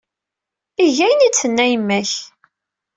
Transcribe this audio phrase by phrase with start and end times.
[0.83, 2.11] Eg ayen ay d-tenna yemma-k.